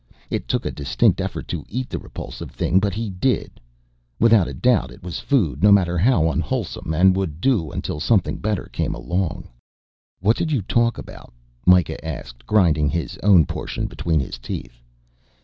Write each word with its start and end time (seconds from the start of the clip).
It 0.31 0.47
took 0.47 0.65
a 0.65 0.71
distinct 0.71 1.21
effort 1.21 1.47
to 1.49 1.63
eat 1.69 1.87
the 1.87 1.99
repulsive 1.99 2.49
thing 2.49 2.79
but 2.79 2.95
he 2.95 3.11
did. 3.11 3.59
Without 4.19 4.47
a 4.47 4.53
doubt 4.55 4.89
it 4.89 5.03
was 5.03 5.19
food, 5.19 5.61
no 5.61 5.71
matter 5.71 5.95
how 5.95 6.31
unwholesome, 6.31 6.91
and 6.91 7.15
would 7.15 7.39
do 7.39 7.69
until 7.69 7.99
something 7.99 8.37
better 8.37 8.65
came 8.73 8.95
along. 8.95 9.47
"What 10.19 10.37
did 10.37 10.51
you 10.51 10.63
talk 10.63 10.97
about?" 10.97 11.31
Mikah 11.67 12.03
asked, 12.03 12.47
grinding 12.47 12.89
his 12.89 13.19
own 13.21 13.45
portion 13.45 13.85
between 13.85 14.19
his 14.19 14.39
teeth. 14.39 14.81